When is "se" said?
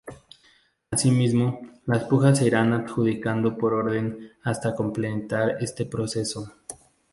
2.39-2.47